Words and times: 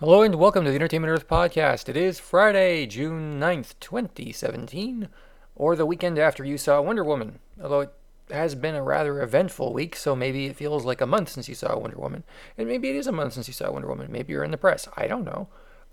Hello 0.00 0.22
and 0.22 0.36
welcome 0.36 0.64
to 0.64 0.70
the 0.70 0.76
Entertainment 0.76 1.10
Earth 1.10 1.26
podcast. 1.26 1.88
It 1.88 1.96
is 1.96 2.20
Friday, 2.20 2.86
June 2.86 3.40
9th, 3.40 3.74
2017, 3.80 5.08
or 5.56 5.74
the 5.74 5.86
weekend 5.86 6.20
after 6.20 6.44
you 6.44 6.56
saw 6.56 6.80
Wonder 6.80 7.02
Woman. 7.02 7.40
Although 7.60 7.80
it 7.80 7.92
has 8.30 8.54
been 8.54 8.76
a 8.76 8.82
rather 8.84 9.20
eventful 9.20 9.72
week, 9.72 9.96
so 9.96 10.14
maybe 10.14 10.46
it 10.46 10.54
feels 10.54 10.84
like 10.84 11.00
a 11.00 11.06
month 11.06 11.30
since 11.30 11.48
you 11.48 11.56
saw 11.56 11.76
Wonder 11.76 11.96
Woman. 11.96 12.22
And 12.56 12.68
maybe 12.68 12.90
it 12.90 12.94
is 12.94 13.08
a 13.08 13.12
month 13.12 13.32
since 13.32 13.48
you 13.48 13.52
saw 13.52 13.72
Wonder 13.72 13.88
Woman. 13.88 14.06
Maybe 14.08 14.32
you're 14.32 14.44
in 14.44 14.52
the 14.52 14.56
press. 14.56 14.86
I 14.96 15.08
don't 15.08 15.24
know. 15.24 15.48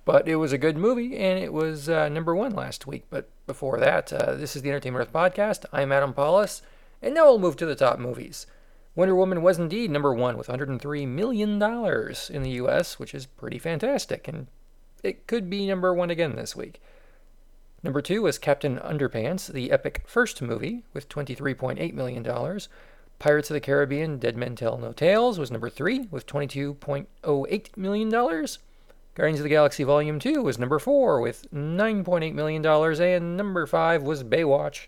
But 0.06 0.28
it 0.28 0.36
was 0.36 0.54
a 0.54 0.60
good 0.60 0.78
movie, 0.78 1.18
and 1.18 1.40
it 1.40 1.52
was 1.52 1.90
uh, 1.90 2.08
number 2.08 2.36
one 2.36 2.52
last 2.54 2.86
week. 2.86 3.06
But 3.10 3.28
before 3.48 3.80
that, 3.80 4.14
uh, 4.14 4.36
this 4.36 4.56
is 4.56 4.62
the 4.62 4.70
Entertainment 4.70 5.02
Earth 5.02 5.14
podcast. 5.14 5.66
I'm 5.74 5.92
Adam 5.92 6.14
Pawlus, 6.14 6.62
and 7.02 7.16
now 7.16 7.26
we'll 7.26 7.40
move 7.40 7.58
to 7.58 7.66
the 7.66 7.74
top 7.74 7.98
movies. 7.98 8.46
Wonder 8.96 9.14
Woman 9.14 9.42
was 9.42 9.60
indeed 9.60 9.92
number 9.92 10.14
one 10.14 10.38
with 10.38 10.48
$103 10.48 11.08
million 11.08 11.52
in 11.52 12.44
the 12.44 12.52
US, 12.62 12.98
which 12.98 13.14
is 13.14 13.26
pretty 13.26 13.60
fantastic, 13.60 14.28
and 14.28 14.48
it 15.04 15.28
could 15.28 15.50
be 15.50 15.68
number 15.68 15.94
one 15.94 16.10
again 16.10 16.36
this 16.36 16.56
week. 16.56 16.82
Number 17.84 18.02
two 18.02 18.22
was 18.22 18.40
Captain 18.40 18.80
Underpants, 18.80 19.52
the 19.52 19.70
epic 19.70 20.04
first 20.08 20.42
movie, 20.42 20.86
with 20.94 21.10
$23.8 21.10 21.94
million. 21.94 22.60
Pirates 23.20 23.50
of 23.50 23.54
the 23.54 23.60
Caribbean 23.60 24.18
Dead 24.18 24.36
Men 24.36 24.56
Tell 24.56 24.78
No 24.78 24.92
Tales 24.92 25.38
was 25.38 25.52
number 25.52 25.70
three, 25.70 26.08
with 26.10 26.26
$22.08 26.26 27.78
million. 27.78 28.10
Guardians 28.10 29.40
of 29.40 29.44
the 29.44 29.50
Galaxy 29.50 29.84
Volume 29.84 30.20
2 30.20 30.42
was 30.42 30.58
number 30.58 30.80
four, 30.80 31.22
with 31.22 31.46
$9.8 31.54 32.34
million. 32.34 32.66
And 32.66 33.38
number 33.38 33.66
five 33.66 34.04
was 34.04 34.24
Baywatch, 34.24 34.88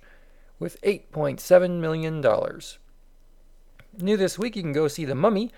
with 0.60 0.82
$8.7 0.82 1.80
million. 1.80 2.21
New 4.00 4.18
this 4.18 4.38
week, 4.38 4.56
you 4.56 4.62
can 4.62 4.74
go 4.74 4.88
see 4.88 5.06
The 5.06 5.16
Mummy, 5.16 5.52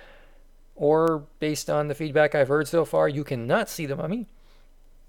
or 0.76 1.26
based 1.40 1.70
on 1.70 1.88
the 1.88 1.96
feedback 1.96 2.34
I've 2.34 2.48
heard 2.48 2.68
so 2.68 2.86
far, 2.86 3.10
you 3.10 3.24
cannot 3.24 3.70
see 3.70 3.86
The 3.86 3.96
Mummy. 3.96 4.28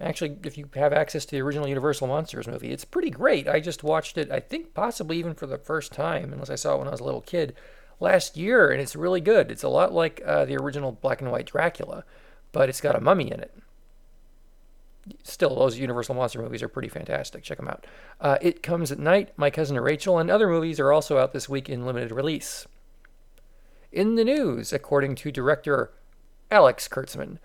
Actually, 0.01 0.39
if 0.45 0.57
you 0.57 0.69
have 0.75 0.93
access 0.93 1.25
to 1.27 1.33
the 1.33 1.43
original 1.43 1.69
Universal 1.69 2.09
Monsters 2.09 2.49
movie, 2.49 2.73
it's 2.73 2.85
pretty 2.85 3.11
great. 3.11 3.47
I 3.47 3.61
just 3.61 3.85
watched 3.85 4.17
it, 4.17 4.31
I 4.31 4.41
think 4.41 4.75
possibly 4.75 5.19
even 5.19 5.35
for 5.35 5.47
the 5.47 5.59
first 5.59 5.93
time, 5.93 6.33
unless 6.33 6.51
I 6.51 6.55
saw 6.55 6.75
it 6.75 6.79
when 6.79 6.89
I 6.89 6.93
was 6.93 7.01
a 7.01 7.05
little 7.05 7.21
kid, 7.21 7.55
last 8.01 8.37
year, 8.37 8.71
and 8.71 8.81
it's 8.81 8.97
really 8.97 9.21
good. 9.21 9.51
It's 9.51 9.63
a 9.63 9.69
lot 9.69 9.93
like 9.93 10.23
uh, 10.25 10.47
the 10.47 10.57
original 10.57 10.93
black 10.93 11.21
and 11.21 11.31
white 11.31 11.47
Dracula, 11.47 12.05
but 12.51 12.69
it's 12.69 12.81
got 12.81 12.97
a 12.97 13.01
mummy 13.01 13.31
in 13.31 13.41
it. 13.41 13.55
Still, 15.23 15.55
those 15.55 15.79
Universal 15.79 16.15
Monster 16.15 16.41
movies 16.41 16.63
are 16.63 16.69
pretty 16.69 16.89
fantastic. 16.89 17.43
Check 17.43 17.59
them 17.59 17.69
out. 17.69 17.87
Uh, 18.21 18.39
it 18.41 18.63
Comes 18.63 18.91
at 18.91 18.99
Night, 18.99 19.33
My 19.37 19.51
Cousin 19.51 19.79
Rachel, 19.79 20.19
and 20.19 20.31
other 20.31 20.49
movies 20.49 20.81
are 20.81 20.93
also 20.93 21.19
out 21.19 21.33
this 21.33 21.49
week 21.49 21.69
in 21.69 21.85
limited 21.85 22.11
release 22.11 22.67
in 23.93 24.15
the 24.15 24.25
news, 24.25 24.73
according 24.73 25.15
to 25.17 25.33
director 25.33 25.93
Alex 26.51 26.89
Kurtzman. 26.89 27.39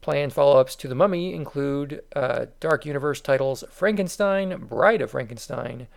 Planned 0.00 0.32
follow 0.32 0.58
ups 0.58 0.76
to 0.76 0.88
The 0.88 0.94
Mummy 0.94 1.34
include 1.34 2.02
uh, 2.14 2.46
Dark 2.60 2.86
Universe 2.86 3.20
titles 3.20 3.64
Frankenstein, 3.70 4.56
Bride 4.66 5.02
of 5.02 5.10
Frankenstein, 5.10 5.88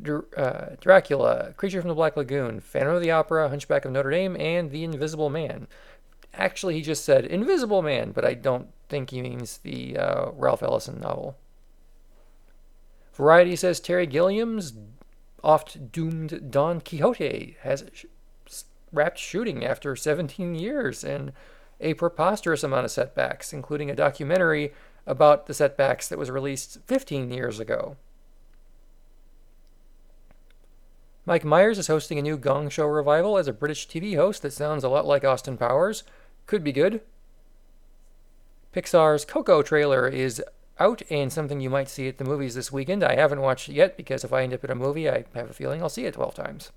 Dr- 0.00 0.26
uh, 0.36 0.76
Dracula, 0.80 1.52
Creature 1.56 1.82
from 1.82 1.88
the 1.88 1.94
Black 1.94 2.16
Lagoon, 2.16 2.60
Phantom 2.60 2.94
of 2.94 3.02
the 3.02 3.10
Opera, 3.10 3.48
Hunchback 3.48 3.84
of 3.84 3.92
Notre 3.92 4.10
Dame, 4.10 4.36
and 4.36 4.70
The 4.70 4.84
Invisible 4.84 5.30
Man. 5.30 5.66
Actually, 6.32 6.74
he 6.74 6.82
just 6.82 7.04
said 7.04 7.24
Invisible 7.24 7.82
Man, 7.82 8.12
but 8.12 8.24
I 8.24 8.34
don't 8.34 8.68
think 8.88 9.10
he 9.10 9.20
means 9.20 9.58
the 9.58 9.96
uh, 9.98 10.30
Ralph 10.32 10.62
Ellison 10.62 11.00
novel. 11.00 11.36
Variety 13.14 13.56
says 13.56 13.80
Terry 13.80 14.06
Gilliam's 14.06 14.72
oft 15.44 15.92
doomed 15.92 16.50
Don 16.50 16.80
Quixote 16.80 17.56
has 17.62 17.84
wrapped 18.92 19.18
shooting 19.18 19.64
after 19.64 19.94
17 19.94 20.54
years 20.54 21.04
and 21.04 21.32
a 21.80 21.94
preposterous 21.94 22.62
amount 22.62 22.84
of 22.84 22.90
setbacks, 22.90 23.52
including 23.52 23.90
a 23.90 23.94
documentary 23.94 24.72
about 25.06 25.46
the 25.46 25.54
setbacks 25.54 26.08
that 26.08 26.18
was 26.18 26.30
released 26.30 26.78
15 26.86 27.30
years 27.30 27.58
ago. 27.58 27.96
Mike 31.26 31.44
Myers 31.44 31.78
is 31.78 31.86
hosting 31.86 32.18
a 32.18 32.22
new 32.22 32.36
Gong 32.36 32.68
Show 32.68 32.86
revival 32.86 33.38
as 33.38 33.46
a 33.46 33.52
British 33.52 33.86
TV 33.86 34.16
host 34.16 34.42
that 34.42 34.52
sounds 34.52 34.84
a 34.84 34.88
lot 34.88 35.06
like 35.06 35.24
Austin 35.24 35.56
Powers. 35.56 36.02
Could 36.46 36.64
be 36.64 36.72
good. 36.72 37.02
Pixar's 38.74 39.24
Coco 39.24 39.62
trailer 39.62 40.08
is 40.08 40.42
out 40.78 41.02
and 41.10 41.32
something 41.32 41.60
you 41.60 41.70
might 41.70 41.88
see 41.88 42.08
at 42.08 42.18
the 42.18 42.24
movies 42.24 42.54
this 42.54 42.72
weekend. 42.72 43.04
I 43.04 43.16
haven't 43.16 43.42
watched 43.42 43.68
it 43.68 43.74
yet 43.74 43.96
because 43.96 44.24
if 44.24 44.32
I 44.32 44.42
end 44.42 44.54
up 44.54 44.64
at 44.64 44.70
a 44.70 44.74
movie, 44.74 45.10
I 45.10 45.24
have 45.34 45.50
a 45.50 45.54
feeling 45.54 45.82
I'll 45.82 45.88
see 45.88 46.06
it 46.06 46.14
12 46.14 46.34
times. 46.34 46.72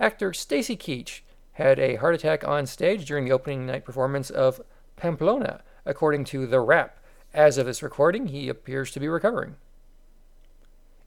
Actor 0.00 0.32
Stacy 0.32 0.76
Keach 0.76 1.20
had 1.52 1.78
a 1.78 1.96
heart 1.96 2.14
attack 2.14 2.46
on 2.46 2.66
stage 2.66 3.04
during 3.04 3.24
the 3.24 3.32
opening 3.32 3.66
night 3.66 3.84
performance 3.84 4.30
of 4.30 4.60
Pamplona, 4.96 5.62
according 5.84 6.24
to 6.24 6.46
The 6.46 6.60
Wrap. 6.60 6.98
As 7.34 7.58
of 7.58 7.66
this 7.66 7.82
recording, 7.82 8.28
he 8.28 8.48
appears 8.48 8.90
to 8.92 9.00
be 9.00 9.08
recovering. 9.08 9.56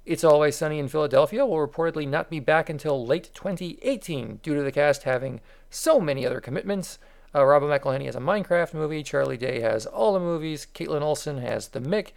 It's 0.05 0.23
Always 0.23 0.55
Sunny 0.55 0.77
in 0.77 0.87
Philadelphia 0.87 1.45
will 1.45 1.67
reportedly 1.67 2.07
not 2.07 2.29
be 2.29 2.39
back 2.39 2.69
until 2.69 3.05
late 3.05 3.31
2018 3.33 4.39
due 4.43 4.53
to 4.53 4.61
the 4.61 4.71
cast 4.71 5.03
having 5.03 5.41
so 5.69 5.99
many 5.99 6.25
other 6.25 6.39
commitments. 6.39 6.99
Uh, 7.33 7.43
Robin 7.43 7.69
McElhenney 7.69 8.05
has 8.05 8.15
a 8.15 8.19
Minecraft 8.19 8.75
movie, 8.75 9.01
Charlie 9.01 9.35
Day 9.35 9.61
has 9.61 9.87
all 9.87 10.13
the 10.13 10.19
movies, 10.19 10.67
Kaitlin 10.73 11.01
Olson 11.01 11.39
has 11.39 11.69
The 11.69 11.81
Mick, 11.81 12.11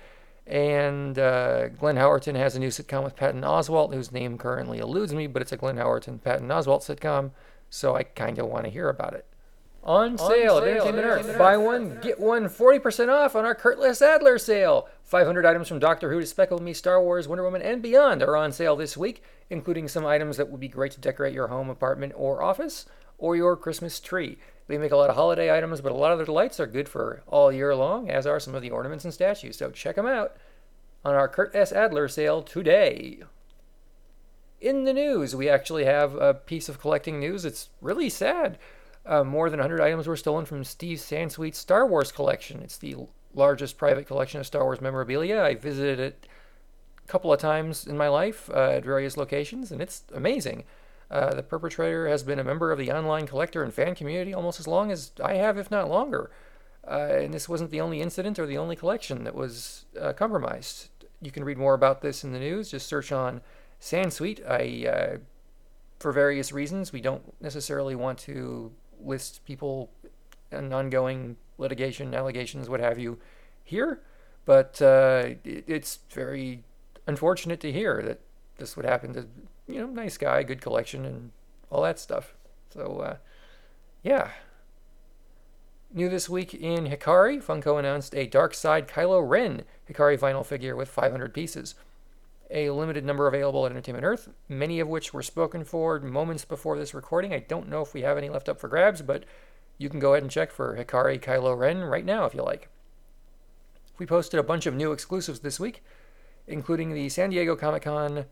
and 0.49 1.19
uh, 1.19 1.69
Glenn 1.69 1.97
Howerton 1.97 2.35
has 2.35 2.57
a 2.57 2.59
new 2.59 2.69
sitcom 2.69 3.05
with 3.05 3.17
Patton 3.17 3.43
Oswalt, 3.43 3.93
whose 3.93 4.11
name 4.11 4.39
currently 4.39 4.79
eludes 4.79 5.15
me, 5.15 5.27
but 5.27 5.43
it's 5.43 5.53
a 5.53 5.57
Glenn 5.57 5.77
Howerton 5.77 6.23
Patton 6.23 6.49
Oswalt 6.49 6.81
sitcom, 6.81 7.33
so 7.69 7.95
I 7.95 8.03
kind 8.03 8.39
of 8.39 8.47
want 8.47 8.65
to 8.65 8.71
hear 8.71 8.89
about 8.89 9.13
it. 9.15 9.27
On, 9.85 10.13
on 10.13 10.19
sale, 10.19 10.59
at 10.59 10.65
Entertainment 10.65 11.07
Earth. 11.07 11.39
Buy 11.39 11.57
one, 11.57 11.99
get 12.01 12.19
one 12.19 12.47
40% 12.47 13.09
off 13.09 13.37
on 13.37 13.45
our 13.45 13.55
Kurt 13.55 13.79
S. 13.81 14.03
Adler 14.03 14.39
sale. 14.39 14.89
500 15.05 15.47
items 15.47 15.69
from 15.69 15.79
Doctor 15.79 16.11
Who 16.11 16.17
to 16.17 16.23
Despicable 16.23 16.63
Me, 16.63 16.75
Star 16.75 17.03
Wars, 17.03 17.29
Wonder 17.29 17.45
Woman, 17.45 17.63
and 17.63 17.81
beyond 17.81 18.23
are 18.23 18.37
on 18.37 18.53
sale 18.53 18.75
this 18.77 18.97
week, 18.97 19.23
including 19.51 19.87
some 19.87 20.05
items 20.05 20.37
that 20.37 20.51
would 20.51 20.61
be 20.61 20.69
great 20.69 20.93
to 20.93 21.01
decorate 21.01 21.33
your 21.33 21.49
home, 21.49 21.71
apartment, 21.71 22.13
or 22.17 22.43
office, 22.43 22.87
or 23.19 23.37
your 23.37 23.57
Christmas 23.57 24.01
tree. 24.01 24.39
They 24.69 24.79
make 24.79 24.93
a 24.93 24.97
lot 24.97 25.11
of 25.11 25.17
holiday 25.17 25.57
items, 25.57 25.81
but 25.81 25.93
a 25.93 25.97
lot 25.97 26.13
of 26.13 26.19
their 26.19 26.27
lights 26.27 26.61
are 26.61 26.67
good 26.67 26.89
for 26.89 27.23
all 27.27 27.51
year 27.51 27.75
long, 27.75 28.11
as 28.11 28.27
are 28.27 28.39
some 28.39 28.55
of 28.55 28.63
the 28.63 28.71
ornaments 28.71 29.05
and 29.05 29.13
statues. 29.13 29.57
So 29.57 29.71
check 29.71 29.97
them 29.97 30.07
out 30.07 30.37
on 31.05 31.15
our 31.15 31.27
Kurt 31.27 31.55
S. 31.55 31.73
Adler 31.73 32.07
sale 32.07 32.43
today. 32.43 33.21
In 34.61 34.85
the 34.85 34.93
news, 34.93 35.35
we 35.35 35.49
actually 35.49 35.87
have 35.87 36.15
a 36.15 36.35
piece 36.35 36.69
of 36.69 36.81
collecting 36.81 37.19
news. 37.19 37.47
It's 37.47 37.71
really 37.81 38.11
sad. 38.11 38.59
Uh, 39.07 39.25
more 39.25 39.49
than 39.49 39.59
100 39.59 39.81
items 39.81 40.07
were 40.07 40.17
stolen 40.17 40.45
from 40.45 40.65
Steve 40.65 40.99
Sansweet's 40.99 41.57
Star 41.57 41.87
Wars 41.87 42.13
collection. 42.13 42.61
It's 42.63 42.77
the 42.77 42.97
largest 43.33 43.79
private 43.79 44.07
collection 44.07 44.39
of 44.39 44.47
Star 44.47 44.65
Wars 44.65 44.83
memorabilia. 44.83 45.41
I 45.41 45.55
visited 45.55 45.99
it 45.99 46.27
a 47.03 47.09
couple 47.09 47.33
of 47.33 47.41
times 47.41 47.87
in 47.87 47.97
my 47.97 48.09
life 48.09 48.51
uh, 48.53 48.73
at 48.73 48.85
various 48.85 49.17
locations, 49.17 49.73
and 49.73 49.81
it's 49.81 50.03
amazing. 50.13 50.65
Uh, 51.11 51.35
the 51.35 51.43
perpetrator 51.43 52.09
has 52.09 52.23
been 52.23 52.39
a 52.39 52.45
member 52.45 52.71
of 52.71 52.79
the 52.79 52.93
online 52.93 53.27
collector 53.27 53.63
and 53.63 53.73
fan 53.73 53.95
community 53.95 54.35
almost 54.35 54.61
as 54.61 54.67
long 54.67 54.93
as 54.93 55.13
I 55.23 55.35
have, 55.35 55.57
if 55.57 55.71
not 55.71 55.89
longer. 55.89 56.31
Uh, 56.87 57.19
and 57.21 57.35
this 57.35 57.49
wasn't 57.49 57.71
the 57.71 57.81
only 57.81 58.01
incident 58.01 58.39
or 58.39 58.47
the 58.47 58.59
only 58.59 58.77
collection 58.77 59.25
that 59.25 59.35
was 59.35 59.85
uh, 60.01 60.13
compromised. 60.13 60.89
You 61.21 61.31
can 61.31 61.45
read 61.45 61.59
more 61.59 61.75
about 61.75 62.01
this 62.03 62.25
in 62.25 62.33
the 62.33 62.39
news. 62.39 62.71
Just 62.71 62.87
search 62.87 63.11
on 63.13 63.41
Sansweet. 63.81 64.41
I, 64.49 64.89
uh, 64.89 65.17
for 65.99 66.13
various 66.13 66.53
reasons, 66.53 66.93
we 66.93 67.01
don't 67.01 67.23
necessarily 67.43 67.95
want 67.95 68.19
to 68.21 68.73
list 69.01 69.45
people 69.45 69.91
and 70.51 70.73
ongoing 70.73 71.37
litigation, 71.59 72.15
allegations, 72.15 72.69
what 72.69 72.81
have 72.81 72.99
you, 72.99 73.19
here. 73.65 74.01
But 74.45 74.81
uh, 74.81 75.35
it, 75.45 75.65
it's 75.67 75.99
very 76.11 76.65
unfortunate 77.07 77.61
to 77.61 77.73
hear 77.73 78.03
that 78.03 78.21
this 78.59 78.77
would 78.77 78.87
happen 78.87 79.13
to 79.15 79.27
you 79.69 79.81
know, 79.81 79.87
nice 79.87 80.17
guy, 80.17 80.43
good 80.43 80.61
collection, 80.61 81.05
and 81.05 81.31
all 81.71 81.83
that 81.83 81.99
stuff. 81.99 82.35
So, 82.73 83.01
uh, 83.01 83.17
yeah. 84.03 84.31
New 85.93 86.09
this 86.09 86.29
week 86.29 86.55
in 86.55 86.87
Hikari, 86.87 87.43
Funko 87.43 87.79
announced 87.79 88.15
a 88.15 88.27
Dark 88.27 88.55
Side 88.55 88.89
Kylo 88.89 89.27
Ren 89.27 89.63
Hikari 89.89 90.19
vinyl 90.19 90.45
figure 90.45 90.77
with 90.77 90.89
500 90.89 91.33
pieces. 91.33 91.75
A 92.51 92.71
limited 92.71 93.05
number 93.05 93.27
available 93.27 93.67
at 93.67 93.73
Entertainment 93.73 94.05
Earth, 94.05 94.31
many 94.49 94.81
of 94.81 94.89
which 94.89 95.13
were 95.13 95.23
spoken 95.23 95.65
for 95.65 96.01
moments 96.01 96.45
before 96.45 96.79
this 96.79 96.95
recording. 96.95 97.33
I 97.35 97.41
don't 97.41 97.69
know 97.69 97.83
if 97.83 97.93
we 97.93 98.03
have 98.03 98.17
any 98.17 98.31
left 98.31 98.49
up 98.49 98.59
for 98.59 98.69
grabs, 98.69 99.03
but 99.03 99.25
you 99.77 99.91
can 99.91 100.01
go 100.01 100.13
ahead 100.13 100.23
and 100.23 100.31
check 100.31 100.51
for 100.51 100.77
Hikari 100.77 101.21
Kylo 101.21 101.57
Ren 101.57 101.81
right 101.81 102.05
now 102.05 102.25
if 102.25 102.35
you 102.35 102.43
like. 102.43 102.69
We 103.99 104.07
posted 104.07 104.41
a 104.41 104.45
bunch 104.45 104.67
of 104.67 104.75
new 104.75 104.93
exclusives 104.93 105.41
this 105.41 105.61
week, 105.61 105.83
including 106.47 106.95
the 106.95 107.09
San 107.09 107.31
Diego 107.31 107.55
Comic 107.57 107.83
Con 107.83 108.27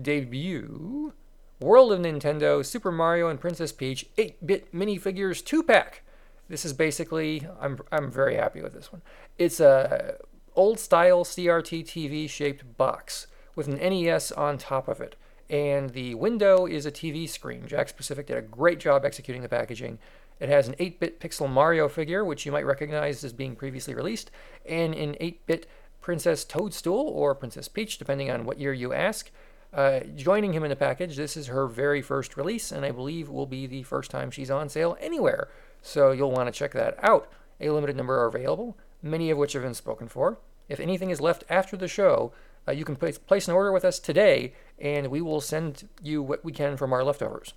debut 0.00 1.12
World 1.60 1.92
of 1.92 2.00
Nintendo 2.00 2.64
Super 2.64 2.90
Mario 2.90 3.28
and 3.28 3.40
Princess 3.40 3.72
Peach 3.72 4.06
8 4.18 4.46
bit 4.46 4.74
minifigures 4.74 5.44
2 5.44 5.62
pack. 5.62 6.02
This 6.48 6.64
is 6.64 6.72
basically, 6.72 7.46
I'm, 7.60 7.78
I'm 7.90 8.10
very 8.10 8.34
happy 8.34 8.60
with 8.60 8.74
this 8.74 8.92
one. 8.92 9.02
It's 9.38 9.60
a 9.60 10.16
old 10.54 10.78
style 10.78 11.24
CRT 11.24 11.84
TV 11.84 12.28
shaped 12.28 12.76
box 12.76 13.26
with 13.54 13.68
an 13.68 13.76
NES 13.76 14.32
on 14.32 14.58
top 14.58 14.88
of 14.88 15.00
it. 15.00 15.16
And 15.48 15.90
the 15.90 16.14
window 16.14 16.66
is 16.66 16.86
a 16.86 16.92
TV 16.92 17.28
screen. 17.28 17.62
Jakks 17.62 17.94
Pacific 17.94 18.26
did 18.26 18.38
a 18.38 18.42
great 18.42 18.80
job 18.80 19.04
executing 19.04 19.42
the 19.42 19.48
packaging. 19.48 19.98
It 20.40 20.48
has 20.48 20.66
an 20.66 20.74
8 20.78 20.98
bit 20.98 21.20
pixel 21.20 21.48
Mario 21.48 21.88
figure, 21.88 22.24
which 22.24 22.44
you 22.44 22.52
might 22.52 22.66
recognize 22.66 23.22
as 23.22 23.32
being 23.32 23.54
previously 23.54 23.94
released, 23.94 24.30
and 24.66 24.94
an 24.94 25.16
8 25.20 25.46
bit 25.46 25.66
Princess 26.00 26.44
Toadstool 26.44 27.08
or 27.14 27.34
Princess 27.34 27.68
Peach, 27.68 27.98
depending 27.98 28.30
on 28.30 28.44
what 28.44 28.58
year 28.58 28.72
you 28.72 28.92
ask. 28.92 29.30
Uh, 29.72 30.00
joining 30.14 30.52
him 30.52 30.64
in 30.64 30.70
the 30.70 30.76
package, 30.76 31.16
this 31.16 31.36
is 31.36 31.46
her 31.46 31.66
very 31.66 32.02
first 32.02 32.36
release, 32.36 32.70
and 32.70 32.84
I 32.84 32.90
believe 32.90 33.28
will 33.28 33.46
be 33.46 33.66
the 33.66 33.82
first 33.82 34.10
time 34.10 34.30
she's 34.30 34.50
on 34.50 34.68
sale 34.68 34.98
anywhere. 35.00 35.48
So 35.80 36.12
you'll 36.12 36.30
want 36.30 36.52
to 36.52 36.58
check 36.58 36.72
that 36.72 36.98
out. 37.02 37.32
A 37.60 37.70
limited 37.70 37.96
number 37.96 38.18
are 38.20 38.26
available, 38.26 38.76
many 39.02 39.30
of 39.30 39.38
which 39.38 39.54
have 39.54 39.62
been 39.62 39.74
spoken 39.74 40.08
for. 40.08 40.38
If 40.68 40.78
anything 40.78 41.10
is 41.10 41.20
left 41.20 41.44
after 41.48 41.76
the 41.76 41.88
show, 41.88 42.32
uh, 42.68 42.72
you 42.72 42.84
can 42.84 42.96
place, 42.96 43.18
place 43.18 43.48
an 43.48 43.54
order 43.54 43.72
with 43.72 43.84
us 43.84 43.98
today, 43.98 44.52
and 44.78 45.08
we 45.08 45.22
will 45.22 45.40
send 45.40 45.88
you 46.02 46.22
what 46.22 46.44
we 46.44 46.52
can 46.52 46.76
from 46.76 46.92
our 46.92 47.02
leftovers. 47.02 47.54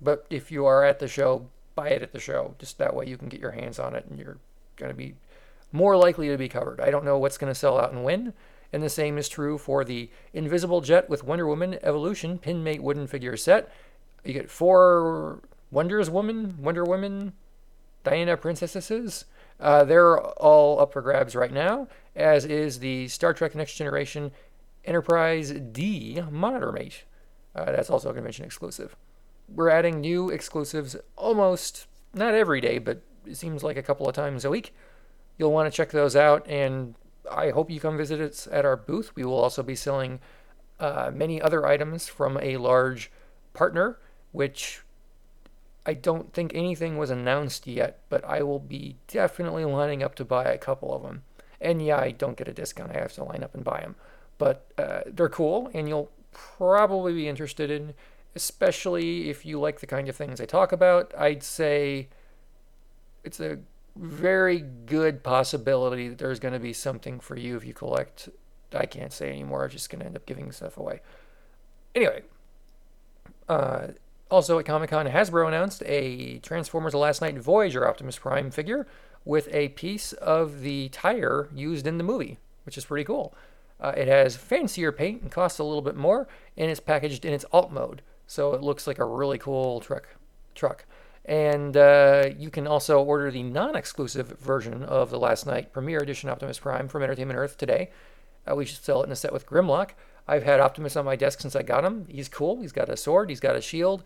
But 0.00 0.26
if 0.30 0.52
you 0.52 0.66
are 0.66 0.84
at 0.84 0.98
the 0.98 1.08
show, 1.08 1.48
buy 1.74 1.88
it 1.88 2.02
at 2.02 2.12
the 2.12 2.20
show. 2.20 2.54
Just 2.58 2.78
that 2.78 2.94
way 2.94 3.06
you 3.06 3.16
can 3.16 3.28
get 3.28 3.40
your 3.40 3.52
hands 3.52 3.78
on 3.78 3.94
it, 3.94 4.06
and 4.06 4.18
you're 4.18 4.38
going 4.76 4.90
to 4.90 4.96
be 4.96 5.14
more 5.72 5.96
likely 5.96 6.28
to 6.28 6.36
be 6.36 6.48
covered. 6.48 6.80
I 6.80 6.90
don't 6.90 7.04
know 7.04 7.18
what's 7.18 7.38
going 7.38 7.50
to 7.50 7.58
sell 7.58 7.78
out 7.78 7.92
and 7.92 8.04
when. 8.04 8.34
And 8.72 8.82
the 8.82 8.90
same 8.90 9.16
is 9.16 9.28
true 9.28 9.56
for 9.56 9.84
the 9.84 10.10
Invisible 10.32 10.80
Jet 10.80 11.08
with 11.08 11.24
Wonder 11.24 11.46
Woman 11.46 11.78
Evolution 11.82 12.38
Pinmate 12.38 12.80
wooden 12.80 13.06
figure 13.06 13.36
set. 13.36 13.72
You 14.24 14.34
get 14.34 14.50
four 14.50 15.40
Wonders 15.70 16.10
Woman, 16.10 16.56
Wonder 16.60 16.84
Woman, 16.84 17.32
Diana 18.04 18.36
Princesses. 18.36 19.24
Uh, 19.60 19.84
they're 19.84 20.20
all 20.20 20.80
up 20.80 20.92
for 20.92 21.02
grabs 21.02 21.34
right 21.34 21.52
now, 21.52 21.88
as 22.14 22.44
is 22.44 22.78
the 22.78 23.08
Star 23.08 23.32
Trek 23.32 23.54
Next 23.54 23.74
Generation 23.74 24.30
Enterprise 24.84 25.50
D 25.50 26.22
Monitor 26.30 26.72
Mate. 26.72 27.04
Uh, 27.54 27.66
that's 27.66 27.90
also 27.90 28.10
a 28.10 28.14
convention 28.14 28.44
exclusive. 28.44 28.96
We're 29.48 29.70
adding 29.70 30.00
new 30.00 30.30
exclusives 30.30 30.94
almost 31.16 31.86
not 32.14 32.34
every 32.34 32.60
day, 32.60 32.78
but 32.78 33.02
it 33.26 33.36
seems 33.36 33.62
like 33.62 33.76
a 33.76 33.82
couple 33.82 34.08
of 34.08 34.14
times 34.14 34.44
a 34.44 34.50
week. 34.50 34.74
You'll 35.38 35.52
want 35.52 35.70
to 35.70 35.76
check 35.76 35.90
those 35.90 36.16
out, 36.16 36.46
and 36.48 36.94
I 37.30 37.50
hope 37.50 37.70
you 37.70 37.80
come 37.80 37.96
visit 37.96 38.20
us 38.20 38.48
at 38.50 38.64
our 38.64 38.76
booth. 38.76 39.12
We 39.14 39.24
will 39.24 39.38
also 39.38 39.62
be 39.62 39.74
selling 39.74 40.20
uh, 40.80 41.10
many 41.12 41.40
other 41.40 41.66
items 41.66 42.08
from 42.08 42.38
a 42.40 42.56
large 42.56 43.10
partner, 43.52 43.98
which 44.32 44.82
I 45.86 45.94
don't 45.94 46.32
think 46.32 46.52
anything 46.54 46.98
was 46.98 47.10
announced 47.10 47.66
yet, 47.66 48.00
but 48.08 48.24
I 48.24 48.42
will 48.42 48.58
be 48.58 48.96
definitely 49.06 49.64
lining 49.64 50.02
up 50.02 50.14
to 50.16 50.24
buy 50.24 50.44
a 50.44 50.58
couple 50.58 50.94
of 50.94 51.02
them. 51.02 51.22
And 51.60 51.84
yeah, 51.84 51.98
I 51.98 52.10
don't 52.10 52.36
get 52.36 52.48
a 52.48 52.52
discount. 52.52 52.92
I 52.94 53.00
have 53.00 53.14
to 53.14 53.24
line 53.24 53.42
up 53.42 53.54
and 53.54 53.64
buy 53.64 53.80
them. 53.80 53.96
But 54.36 54.70
uh, 54.78 55.00
they're 55.06 55.28
cool, 55.28 55.70
and 55.74 55.88
you'll 55.88 56.10
probably 56.30 57.12
be 57.12 57.26
interested 57.26 57.70
in, 57.70 57.94
especially 58.36 59.30
if 59.30 59.44
you 59.44 59.58
like 59.58 59.80
the 59.80 59.86
kind 59.86 60.08
of 60.08 60.14
things 60.14 60.40
I 60.40 60.44
talk 60.44 60.72
about. 60.72 61.12
I'd 61.16 61.42
say 61.42 62.08
it's 63.24 63.40
a 63.40 63.58
very 63.98 64.60
good 64.60 65.22
possibility 65.22 66.08
that 66.08 66.18
there's 66.18 66.38
going 66.38 66.54
to 66.54 66.60
be 66.60 66.72
something 66.72 67.20
for 67.20 67.36
you 67.36 67.56
if 67.56 67.64
you 67.64 67.74
collect. 67.74 68.28
I 68.72 68.86
can't 68.86 69.12
say 69.12 69.28
anymore. 69.28 69.64
I'm 69.64 69.70
just 69.70 69.90
going 69.90 70.00
to 70.00 70.06
end 70.06 70.16
up 70.16 70.26
giving 70.26 70.52
stuff 70.52 70.76
away. 70.76 71.00
Anyway, 71.94 72.22
uh, 73.48 73.88
also 74.30 74.58
at 74.58 74.66
Comic 74.66 74.90
Con, 74.90 75.06
Hasbro 75.06 75.48
announced 75.48 75.82
a 75.86 76.38
Transformers 76.38 76.92
The 76.92 76.98
Last 76.98 77.20
Knight 77.20 77.38
Voyager 77.38 77.86
Optimus 77.88 78.18
Prime 78.18 78.50
figure 78.50 78.86
with 79.24 79.48
a 79.52 79.70
piece 79.70 80.12
of 80.14 80.60
the 80.60 80.88
tire 80.90 81.48
used 81.54 81.86
in 81.86 81.98
the 81.98 82.04
movie, 82.04 82.38
which 82.64 82.78
is 82.78 82.84
pretty 82.84 83.04
cool. 83.04 83.34
Uh, 83.80 83.92
it 83.96 84.08
has 84.08 84.36
fancier 84.36 84.92
paint 84.92 85.22
and 85.22 85.30
costs 85.30 85.58
a 85.58 85.64
little 85.64 85.82
bit 85.82 85.96
more, 85.96 86.28
and 86.56 86.70
it's 86.70 86.80
packaged 86.80 87.24
in 87.24 87.32
its 87.32 87.44
alt 87.52 87.72
mode, 87.72 88.02
so 88.26 88.52
it 88.52 88.62
looks 88.62 88.86
like 88.86 88.98
a 88.98 89.04
really 89.04 89.38
cool 89.38 89.80
truck. 89.80 90.08
Truck, 90.54 90.84
and 91.28 91.76
uh, 91.76 92.30
you 92.38 92.48
can 92.48 92.66
also 92.66 93.02
order 93.02 93.30
the 93.30 93.42
non-exclusive 93.42 94.38
version 94.40 94.82
of 94.82 95.10
the 95.10 95.18
Last 95.18 95.46
Knight 95.46 95.74
premiere 95.74 95.98
Edition 95.98 96.30
Optimus 96.30 96.58
Prime 96.58 96.88
from 96.88 97.02
Entertainment 97.02 97.38
Earth 97.38 97.58
today. 97.58 97.90
Uh, 98.50 98.54
we 98.54 98.64
should 98.64 98.82
sell 98.82 99.02
it 99.02 99.06
in 99.06 99.12
a 99.12 99.16
set 99.16 99.32
with 99.32 99.46
Grimlock. 99.46 99.90
I've 100.26 100.44
had 100.44 100.58
Optimus 100.58 100.96
on 100.96 101.04
my 101.04 101.16
desk 101.16 101.40
since 101.40 101.54
I 101.54 101.62
got 101.62 101.84
him. 101.84 102.06
He's 102.08 102.30
cool. 102.30 102.62
He's 102.62 102.72
got 102.72 102.88
a 102.88 102.96
sword. 102.96 103.28
He's 103.28 103.40
got 103.40 103.56
a 103.56 103.60
shield. 103.60 104.04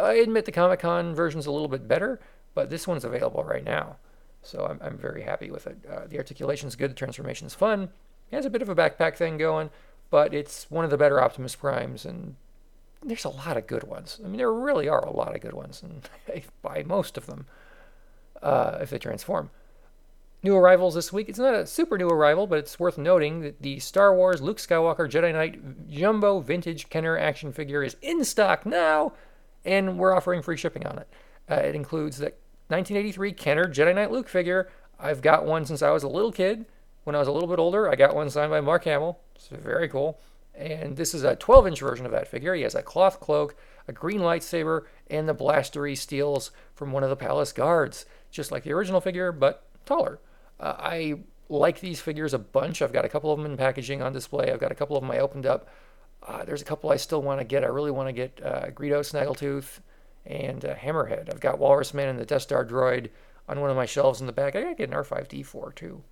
I 0.00 0.14
admit 0.14 0.46
the 0.46 0.52
Comic 0.52 0.80
Con 0.80 1.14
version's 1.14 1.44
a 1.44 1.52
little 1.52 1.68
bit 1.68 1.86
better, 1.86 2.20
but 2.54 2.70
this 2.70 2.88
one's 2.88 3.04
available 3.04 3.44
right 3.44 3.64
now. 3.64 3.96
So 4.42 4.64
I'm, 4.64 4.80
I'm 4.82 4.96
very 4.96 5.22
happy 5.22 5.50
with 5.50 5.66
it. 5.66 5.76
Uh, 5.90 6.06
the 6.08 6.16
articulation's 6.16 6.74
good. 6.74 6.90
The 6.90 6.94
transformation's 6.94 7.54
fun. 7.54 7.90
It 8.30 8.36
has 8.36 8.46
a 8.46 8.50
bit 8.50 8.62
of 8.62 8.70
a 8.70 8.74
backpack 8.74 9.16
thing 9.16 9.36
going, 9.36 9.68
but 10.08 10.32
it's 10.32 10.70
one 10.70 10.86
of 10.86 10.90
the 10.90 10.96
better 10.96 11.20
Optimus 11.20 11.54
Primes, 11.54 12.06
and 12.06 12.36
there's 13.02 13.24
a 13.24 13.30
lot 13.30 13.56
of 13.56 13.66
good 13.66 13.84
ones. 13.84 14.20
I 14.22 14.28
mean, 14.28 14.38
there 14.38 14.52
really 14.52 14.88
are 14.88 15.04
a 15.04 15.12
lot 15.12 15.34
of 15.34 15.40
good 15.40 15.54
ones, 15.54 15.82
and 15.82 16.08
I 16.28 16.42
buy 16.62 16.82
most 16.86 17.16
of 17.16 17.26
them 17.26 17.46
uh, 18.42 18.78
if 18.80 18.90
they 18.90 18.98
transform. 18.98 19.50
New 20.42 20.56
arrivals 20.56 20.94
this 20.94 21.12
week. 21.12 21.28
It's 21.28 21.38
not 21.38 21.54
a 21.54 21.66
super 21.66 21.98
new 21.98 22.08
arrival, 22.08 22.46
but 22.46 22.58
it's 22.58 22.80
worth 22.80 22.96
noting 22.96 23.40
that 23.40 23.60
the 23.60 23.78
Star 23.78 24.14
Wars 24.14 24.40
Luke 24.40 24.56
Skywalker 24.56 25.10
Jedi 25.10 25.32
Knight 25.32 25.90
Jumbo 25.90 26.40
Vintage 26.40 26.88
Kenner 26.88 27.18
action 27.18 27.52
figure 27.52 27.82
is 27.82 27.96
in 28.00 28.24
stock 28.24 28.64
now, 28.64 29.12
and 29.64 29.98
we're 29.98 30.16
offering 30.16 30.40
free 30.40 30.56
shipping 30.56 30.86
on 30.86 30.98
it. 30.98 31.08
Uh, 31.50 31.56
it 31.56 31.74
includes 31.74 32.18
the 32.18 32.32
1983 32.68 33.32
Kenner 33.32 33.66
Jedi 33.66 33.94
Knight 33.94 34.10
Luke 34.10 34.28
figure. 34.28 34.70
I've 34.98 35.20
got 35.20 35.44
one 35.44 35.66
since 35.66 35.82
I 35.82 35.90
was 35.90 36.02
a 36.02 36.08
little 36.08 36.32
kid. 36.32 36.64
When 37.04 37.16
I 37.16 37.18
was 37.18 37.28
a 37.28 37.32
little 37.32 37.48
bit 37.48 37.58
older, 37.58 37.90
I 37.90 37.96
got 37.96 38.14
one 38.14 38.30
signed 38.30 38.50
by 38.50 38.60
Mark 38.60 38.84
Hamill. 38.84 39.18
It's 39.34 39.48
very 39.48 39.88
cool. 39.88 40.18
And 40.60 40.96
this 40.96 41.14
is 41.14 41.24
a 41.24 41.36
12 41.36 41.68
inch 41.68 41.80
version 41.80 42.04
of 42.04 42.12
that 42.12 42.28
figure. 42.28 42.54
He 42.54 42.62
has 42.62 42.74
a 42.74 42.82
cloth 42.82 43.18
cloak, 43.18 43.56
a 43.88 43.92
green 43.92 44.20
lightsaber, 44.20 44.82
and 45.08 45.26
the 45.26 45.34
blaster 45.34 45.86
he 45.86 45.94
steals 45.94 46.50
from 46.74 46.92
one 46.92 47.02
of 47.02 47.08
the 47.08 47.16
palace 47.16 47.52
guards, 47.52 48.04
just 48.30 48.52
like 48.52 48.64
the 48.64 48.72
original 48.72 49.00
figure, 49.00 49.32
but 49.32 49.64
taller. 49.86 50.20
Uh, 50.58 50.74
I 50.78 51.20
like 51.48 51.80
these 51.80 52.00
figures 52.00 52.34
a 52.34 52.38
bunch. 52.38 52.82
I've 52.82 52.92
got 52.92 53.06
a 53.06 53.08
couple 53.08 53.32
of 53.32 53.38
them 53.38 53.50
in 53.50 53.56
packaging 53.56 54.02
on 54.02 54.12
display. 54.12 54.52
I've 54.52 54.60
got 54.60 54.70
a 54.70 54.74
couple 54.74 54.96
of 54.96 55.02
them 55.02 55.10
I 55.10 55.18
opened 55.18 55.46
up. 55.46 55.68
Uh, 56.22 56.44
there's 56.44 56.60
a 56.60 56.66
couple 56.66 56.90
I 56.90 56.96
still 56.96 57.22
want 57.22 57.40
to 57.40 57.44
get. 57.44 57.64
I 57.64 57.68
really 57.68 57.90
want 57.90 58.08
to 58.08 58.12
get 58.12 58.40
uh, 58.44 58.66
Greedo 58.66 59.00
Snaggletooth 59.00 59.80
and 60.26 60.62
uh, 60.62 60.74
Hammerhead. 60.74 61.30
I've 61.30 61.40
got 61.40 61.58
Walrus 61.58 61.94
Man 61.94 62.08
and 62.08 62.18
the 62.18 62.26
Death 62.26 62.42
Star 62.42 62.66
droid 62.66 63.08
on 63.48 63.60
one 63.60 63.70
of 63.70 63.76
my 63.76 63.86
shelves 63.86 64.20
in 64.20 64.26
the 64.26 64.32
back. 64.32 64.54
I 64.54 64.62
gotta 64.62 64.74
get 64.74 64.90
an 64.90 64.94
R5D4 64.94 65.74
too. 65.74 66.02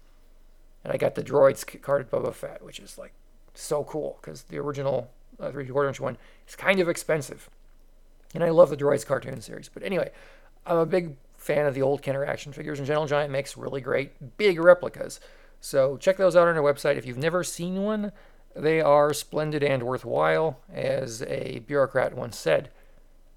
And 0.83 0.93
I 0.93 0.97
got 0.97 1.15
the 1.15 1.23
droids 1.23 1.81
carded 1.83 2.11
Boba 2.11 2.33
Fett, 2.33 2.65
which 2.65 2.81
is 2.81 2.97
like 2.97 3.13
so 3.59 3.85
cool 3.85 4.19
because 4.21 4.43
the 4.43 4.59
original 4.59 5.11
uh, 5.41 5.51
three 5.51 5.67
quarter 5.67 5.89
inch 5.89 6.01
one 6.01 6.17
is 6.47 6.57
kind 6.57 6.81
of 6.81 6.89
expensive. 6.89 7.49
And 8.35 8.45
I 8.45 8.51
love 8.51 8.71
the 8.71 8.77
droids 8.77 9.07
cartoon 9.07 9.41
series. 9.41 9.69
But 9.69 9.83
anyway, 9.83 10.11
I'm 10.67 10.79
a 10.79 10.87
big 10.87 11.17
fan 11.37 11.67
of 11.67 11.75
the 11.75 11.83
old 11.83 12.03
Kenner 12.03 12.25
action 12.25 12.53
figures, 12.53 12.79
and 12.79 12.87
Gentle 12.87 13.07
Giant 13.07 13.33
makes 13.33 13.57
really 13.57 13.81
great 13.81 14.37
big 14.37 14.59
replicas. 14.61 15.21
So 15.61 15.97
check 15.97 16.17
those 16.17 16.37
out 16.37 16.49
on 16.49 16.57
our 16.57 16.63
website. 16.63 16.97
If 16.97 17.07
you've 17.07 17.19
never 17.19 17.43
seen 17.43 17.83
one, 17.83 18.13
they 18.55 18.81
are 18.81 19.15
splendid 19.15 19.63
and 19.63 19.83
worthwhile, 19.83 20.61
as 20.73 21.23
a 21.23 21.61
bureaucrat 21.67 22.15
once 22.15 22.37
said. 22.37 22.71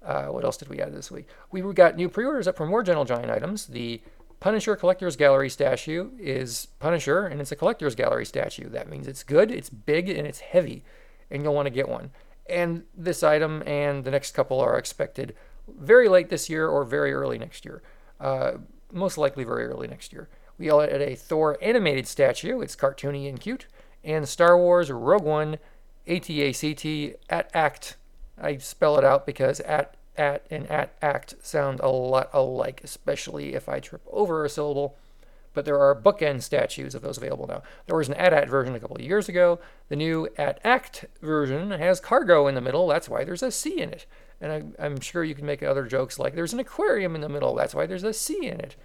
Uh, 0.04 0.26
what 0.26 0.44
else 0.44 0.56
did 0.56 0.68
we 0.68 0.80
add 0.80 0.94
this 0.94 1.10
week? 1.10 1.28
We 1.52 1.62
got 1.72 1.96
new 1.96 2.08
pre-orders 2.08 2.48
up 2.48 2.56
for 2.56 2.66
more 2.66 2.82
Gentle 2.82 3.04
Giant 3.04 3.30
items. 3.30 3.66
The 3.66 4.00
Punisher 4.42 4.74
Collector's 4.74 5.14
Gallery 5.14 5.48
statue 5.48 6.10
is 6.18 6.66
Punisher, 6.80 7.28
and 7.28 7.40
it's 7.40 7.52
a 7.52 7.56
Collector's 7.56 7.94
Gallery 7.94 8.26
statue. 8.26 8.68
That 8.68 8.88
means 8.88 9.06
it's 9.06 9.22
good, 9.22 9.52
it's 9.52 9.70
big, 9.70 10.08
and 10.08 10.26
it's 10.26 10.40
heavy, 10.40 10.82
and 11.30 11.44
you'll 11.44 11.54
want 11.54 11.66
to 11.66 11.70
get 11.70 11.88
one. 11.88 12.10
And 12.50 12.82
this 12.92 13.22
item 13.22 13.62
and 13.68 14.02
the 14.02 14.10
next 14.10 14.32
couple 14.32 14.58
are 14.58 14.76
expected 14.76 15.36
very 15.68 16.08
late 16.08 16.28
this 16.28 16.50
year 16.50 16.66
or 16.66 16.82
very 16.82 17.12
early 17.12 17.38
next 17.38 17.64
year. 17.64 17.84
Uh, 18.18 18.54
most 18.90 19.16
likely 19.16 19.44
very 19.44 19.64
early 19.66 19.86
next 19.86 20.12
year. 20.12 20.28
We 20.58 20.68
all 20.70 20.80
at 20.80 21.00
a 21.00 21.14
Thor 21.14 21.56
animated 21.62 22.08
statue. 22.08 22.62
It's 22.62 22.74
cartoony 22.74 23.28
and 23.28 23.38
cute. 23.38 23.68
And 24.02 24.28
Star 24.28 24.58
Wars 24.58 24.90
Rogue 24.90 25.22
One 25.22 25.58
ATACT 26.08 27.14
at 27.30 27.48
ACT. 27.54 27.96
I 28.40 28.56
spell 28.56 28.98
it 28.98 29.04
out 29.04 29.24
because 29.24 29.60
at 29.60 29.94
at 30.16 30.46
and 30.50 30.70
at 30.70 30.94
act 31.00 31.34
sound 31.42 31.80
a 31.80 31.88
lot 31.88 32.30
alike, 32.32 32.80
especially 32.84 33.54
if 33.54 33.68
I 33.68 33.80
trip 33.80 34.02
over 34.10 34.44
a 34.44 34.48
syllable. 34.48 34.96
But 35.54 35.64
there 35.66 35.78
are 35.78 35.94
bookend 35.94 36.42
statues 36.42 36.94
of 36.94 37.02
those 37.02 37.18
available 37.18 37.46
now. 37.46 37.62
There 37.86 37.96
was 37.96 38.08
an 38.08 38.14
at-at 38.14 38.48
version 38.48 38.74
a 38.74 38.80
couple 38.80 38.96
of 38.96 39.02
years 39.02 39.28
ago. 39.28 39.60
The 39.88 39.96
new 39.96 40.28
at-act 40.38 41.04
version 41.20 41.70
has 41.72 42.00
cargo 42.00 42.46
in 42.46 42.54
the 42.54 42.62
middle. 42.62 42.86
That's 42.86 43.08
why 43.08 43.24
there's 43.24 43.42
a 43.42 43.50
C 43.50 43.80
in 43.80 43.90
it. 43.90 44.06
And 44.40 44.74
I, 44.78 44.86
am 44.86 44.98
sure 45.00 45.22
you 45.22 45.34
can 45.34 45.46
make 45.46 45.62
other 45.62 45.84
jokes 45.84 46.18
like 46.18 46.34
there's 46.34 46.54
an 46.54 46.58
aquarium 46.58 47.14
in 47.14 47.20
the 47.20 47.28
middle. 47.28 47.54
That's 47.54 47.74
why 47.74 47.86
there's 47.86 48.02
a 48.02 48.14
C 48.14 48.46
in 48.46 48.60
it. 48.60 48.76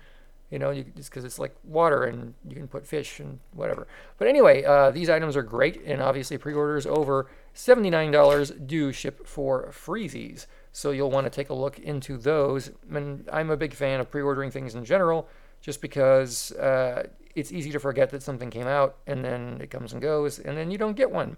You 0.51 0.59
know, 0.59 0.71
you, 0.71 0.85
it's 0.95 1.09
because 1.09 1.25
it's 1.25 1.39
like 1.39 1.55
water 1.63 2.03
and 2.03 2.33
you 2.47 2.55
can 2.55 2.67
put 2.67 2.85
fish 2.85 3.19
and 3.19 3.39
whatever. 3.53 3.87
But 4.17 4.27
anyway, 4.27 4.63
uh, 4.63 4.91
these 4.91 5.09
items 5.09 5.35
are 5.35 5.43
great, 5.43 5.81
and 5.85 6.01
obviously 6.01 6.37
pre-orders 6.37 6.85
over 6.85 7.29
$79 7.55 8.67
do 8.67 8.93
ship 8.93 9.27
for 9.27 9.69
freezies. 9.71 10.45
So 10.77 10.91
you'll 10.91 11.09
want 11.09 11.25
to 11.25 11.31
take 11.31 11.49
a 11.49 11.55
look 11.55 11.79
into 11.79 12.17
those. 12.17 12.69
And 12.93 13.27
I'm 13.33 13.49
a 13.49 13.57
big 13.57 13.73
fan 13.73 13.99
of 13.99 14.11
pre-ordering 14.11 14.51
things 14.51 14.75
in 14.75 14.85
general, 14.85 15.27
just 15.59 15.81
because 15.81 16.51
uh, 16.51 17.07
it's 17.33 17.51
easy 17.51 17.71
to 17.71 17.79
forget 17.79 18.11
that 18.11 18.21
something 18.21 18.51
came 18.51 18.67
out 18.67 18.95
and 19.07 19.25
then 19.25 19.57
it 19.59 19.71
comes 19.71 19.93
and 19.93 19.99
goes, 19.99 20.37
and 20.37 20.55
then 20.55 20.69
you 20.69 20.77
don't 20.77 20.95
get 20.95 21.09
one, 21.09 21.37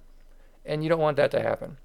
and 0.65 0.84
you 0.84 0.89
don't 0.89 1.00
want 1.00 1.15
that 1.15 1.31
to 1.31 1.41
happen. 1.41 1.77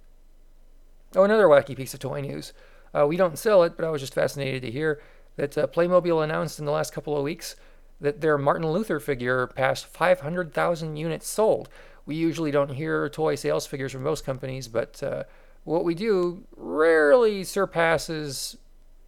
Oh, 1.15 1.23
another 1.23 1.47
wacky 1.47 1.77
piece 1.77 1.95
of 1.95 2.01
toy 2.01 2.23
news. 2.23 2.55
Uh, 2.93 3.07
we 3.07 3.17
don't 3.17 3.39
sell 3.39 3.63
it, 3.63 3.77
but 3.77 3.85
I 3.85 3.91
was 3.91 4.01
just 4.01 4.15
fascinated 4.15 4.63
to 4.63 4.73
hear 4.73 5.01
that 5.37 5.57
uh, 5.57 5.69
Playmobil 5.69 6.25
announced 6.25 6.59
in 6.59 6.65
the 6.65 6.73
last 6.73 6.93
couple 6.93 7.17
of 7.17 7.23
weeks 7.23 7.55
that 8.01 8.21
their 8.21 8.37
Martin 8.37 8.69
Luther 8.69 8.99
figure 8.99 9.47
passed 9.47 9.87
500,000 9.87 10.97
units 10.97 11.29
sold. 11.29 11.69
We 12.05 12.17
usually 12.17 12.51
don't 12.51 12.75
hear 12.75 13.09
toy 13.09 13.37
sales 13.37 13.65
figures 13.65 13.93
from 13.93 14.03
most 14.03 14.27
companies, 14.27 14.67
but 14.67 15.01
uh, 15.05 15.23
what 15.65 15.85
we 15.85 15.95
do 15.95 16.45
rarely 16.57 17.45
surpasses 17.45 18.57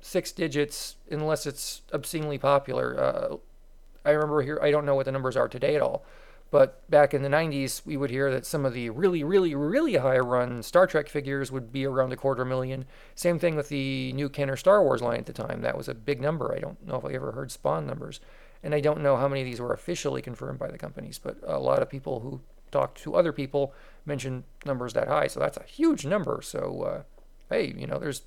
six 0.01 0.33
digits 0.33 0.97
unless 1.11 1.47
it's 1.47 1.83
obscenely 1.93 2.39
popular. 2.39 2.99
Uh, 2.99 3.37
I 4.05 4.11
remember 4.11 4.43
here, 4.43 4.59
I 4.63 4.71
don't 4.71 4.87
know 4.87 4.95
what 4.95 5.07
the 5.07 5.13
numbers 5.13 5.37
are 5.37 5.49
today 5.49 5.75
at 5.75 5.83
all, 5.83 6.05
but 6.51 6.89
back 6.89 7.13
in 7.13 7.23
the 7.23 7.29
90s, 7.29 7.85
we 7.85 7.97
would 7.97 8.11
hear 8.11 8.31
that 8.31 8.47
some 8.47 8.65
of 8.65 8.73
the 8.73 8.89
really, 8.91 9.25
really, 9.25 9.55
really 9.55 9.97
high 9.97 10.19
run 10.19 10.63
Star 10.63 10.87
Trek 10.87 11.09
figures 11.09 11.51
would 11.51 11.73
be 11.73 11.85
around 11.85 12.13
a 12.13 12.17
quarter 12.17 12.45
million. 12.45 12.87
Same 13.15 13.39
thing 13.39 13.57
with 13.57 13.69
the 13.69 14.13
new 14.13 14.29
Kenner 14.29 14.57
Star 14.57 14.83
Wars 14.83 15.03
line 15.03 15.19
at 15.19 15.27
the 15.27 15.33
time. 15.33 15.63
That 15.63 15.77
was 15.77 15.89
a 15.89 15.95
big 15.95 16.21
number. 16.21 16.55
I 16.55 16.61
don't 16.61 16.87
know 16.87 16.97
if 16.97 17.05
I 17.05 17.13
ever 17.15 17.33
heard 17.33 17.51
Spawn 17.51 17.87
numbers. 17.87 18.21
And 18.63 18.75
I 18.75 18.81
don't 18.81 19.03
know 19.03 19.17
how 19.17 19.29
many 19.29 19.43
of 19.43 19.45
these 19.45 19.61
were 19.61 19.73
officially 19.73 20.23
confirmed 20.23 20.59
by 20.59 20.71
the 20.71 20.79
companies, 20.79 21.19
but 21.19 21.37
a 21.45 21.59
lot 21.59 21.83
of 21.83 21.91
people 21.91 22.21
who 22.21 22.41
talked 22.71 23.01
to 23.03 23.15
other 23.15 23.33
people 23.33 23.73
mentioned 24.05 24.45
numbers 24.65 24.93
that 24.95 25.09
high. 25.09 25.27
So 25.27 25.41
that's 25.41 25.57
a 25.57 25.65
huge 25.65 26.07
number. 26.07 26.41
So, 26.43 26.83
uh, 26.83 27.03
hey, 27.51 27.75
you 27.77 27.87
know, 27.87 27.99
there's 27.99 28.23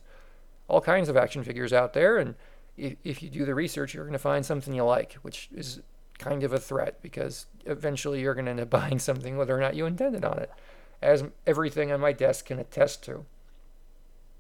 all 0.68 0.82
kinds 0.82 1.10
of 1.10 1.18
action 1.18 1.44
figures 1.44 1.74
out 1.74 1.94
there. 1.94 2.18
And 2.18 2.36
if, 2.78 2.96
if 3.04 3.24
you 3.24 3.30
do 3.30 3.46
the 3.46 3.56
research, 3.56 3.94
you're 3.94 4.06
going 4.06 4.14
to 4.14 4.20
find 4.20 4.46
something 4.46 4.74
you 4.74 4.84
like, 4.84 5.14
which 5.22 5.50
is 5.54 5.82
kind 6.18 6.44
of 6.44 6.54
a 6.54 6.60
threat 6.60 7.02
because 7.02 7.46
eventually 7.66 8.22
you're 8.22 8.34
going 8.34 8.46
to 8.46 8.52
end 8.52 8.60
up 8.60 8.70
buying 8.70 9.00
something 9.00 9.38
whether 9.38 9.58
or 9.58 9.62
not 9.62 9.76
you 9.76 9.86
intended 9.86 10.24
on 10.24 10.38
it, 10.38 10.52
as 11.02 11.24
everything 11.48 11.92
on 11.92 12.00
my 12.00 12.12
desk 12.12 12.46
can 12.46 12.60
attest 12.60 13.04
to. 13.06 13.26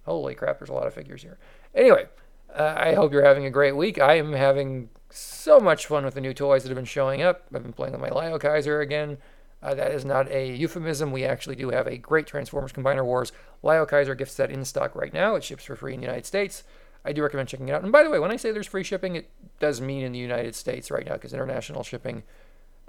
Holy 0.05 0.35
crap, 0.35 0.59
there's 0.59 0.69
a 0.69 0.73
lot 0.73 0.87
of 0.87 0.93
figures 0.93 1.21
here. 1.21 1.37
Anyway, 1.75 2.07
uh, 2.55 2.73
I 2.75 2.93
hope 2.93 3.13
you're 3.13 3.25
having 3.25 3.45
a 3.45 3.51
great 3.51 3.75
week. 3.75 3.99
I 3.99 4.15
am 4.15 4.33
having 4.33 4.89
so 5.09 5.59
much 5.59 5.85
fun 5.85 6.05
with 6.05 6.15
the 6.15 6.21
new 6.21 6.33
toys 6.33 6.63
that 6.63 6.69
have 6.69 6.75
been 6.75 6.85
showing 6.85 7.21
up. 7.21 7.45
I've 7.53 7.63
been 7.63 7.73
playing 7.73 7.93
with 7.93 8.01
my 8.01 8.09
Liokaiser 8.09 8.81
again. 8.81 9.17
Uh, 9.61 9.73
that 9.73 9.91
is 9.91 10.05
not 10.05 10.31
a 10.31 10.55
euphemism. 10.55 11.11
We 11.11 11.25
actually 11.25 11.55
do 11.55 11.69
have 11.69 11.87
a 11.87 11.97
great 11.97 12.27
Transformers 12.27 12.71
Combiner 12.71 13.03
Wars 13.03 13.31
Liokaiser 13.63 14.17
gift 14.17 14.31
set 14.31 14.51
in 14.51 14.63
stock 14.63 14.95
right 14.95 15.13
now. 15.13 15.35
It 15.35 15.43
ships 15.43 15.65
for 15.65 15.75
free 15.75 15.93
in 15.93 15.99
the 15.99 16.05
United 16.05 16.25
States. 16.25 16.63
I 17.03 17.13
do 17.13 17.23
recommend 17.23 17.49
checking 17.49 17.69
it 17.69 17.73
out. 17.73 17.83
And 17.83 17.91
by 17.91 18.03
the 18.03 18.09
way, 18.09 18.19
when 18.19 18.31
I 18.31 18.35
say 18.37 18.51
there's 18.51 18.67
free 18.67 18.83
shipping, 18.83 19.15
it 19.15 19.29
does 19.59 19.81
mean 19.81 20.03
in 20.03 20.11
the 20.11 20.19
United 20.19 20.55
States 20.55 20.91
right 20.91 21.05
now 21.05 21.13
because 21.13 21.33
international 21.33 21.83
shipping, 21.83 22.23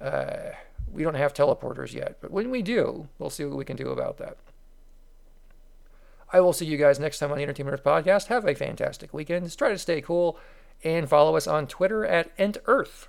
uh, 0.00 0.50
we 0.92 1.02
don't 1.02 1.14
have 1.14 1.34
teleporters 1.34 1.92
yet. 1.92 2.18
But 2.20 2.30
when 2.30 2.50
we 2.50 2.62
do, 2.62 3.08
we'll 3.18 3.30
see 3.30 3.44
what 3.44 3.56
we 3.56 3.64
can 3.64 3.76
do 3.76 3.88
about 3.88 4.18
that. 4.18 4.36
I 6.32 6.40
will 6.40 6.52
see 6.52 6.66
you 6.66 6.76
guys 6.76 7.00
next 7.00 7.18
time 7.18 7.32
on 7.32 7.38
the 7.38 7.42
Entertainment 7.42 7.74
Earth 7.74 7.84
Podcast. 7.84 8.26
Have 8.26 8.46
a 8.46 8.54
fantastic 8.54 9.12
weekend. 9.12 9.46
Just 9.46 9.58
try 9.58 9.70
to 9.70 9.78
stay 9.78 10.00
cool 10.00 10.38
and 10.84 11.08
follow 11.08 11.36
us 11.36 11.46
on 11.46 11.66
Twitter 11.66 12.06
at 12.06 12.36
EntEarth. 12.36 13.06